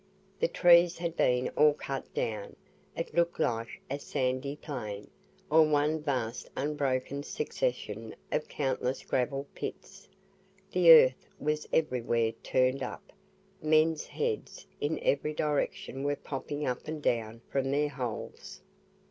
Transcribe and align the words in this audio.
The 0.39 0.47
trees 0.47 0.97
had 0.97 1.15
been 1.15 1.49
all 1.49 1.75
cut 1.75 2.11
down; 2.15 2.55
it 2.97 3.13
looked 3.13 3.39
like 3.39 3.67
a 3.87 3.99
sandy 3.99 4.55
plain, 4.55 5.11
or 5.47 5.61
one 5.63 6.01
vast 6.01 6.49
unbroken 6.57 7.21
succession 7.21 8.15
of 8.31 8.47
countless 8.47 9.03
gravel 9.03 9.45
pits 9.53 10.09
the 10.71 10.89
earth 10.91 11.27
was 11.39 11.67
everywhere 11.71 12.31
turned 12.41 12.81
up 12.81 13.13
men's 13.61 14.07
heads 14.07 14.65
in 14.79 14.97
every 15.03 15.35
direction 15.35 16.01
were 16.03 16.15
popping 16.15 16.65
up 16.65 16.87
and 16.87 17.03
down 17.03 17.41
from 17.51 17.69
their 17.69 17.89
holes. 17.89 18.59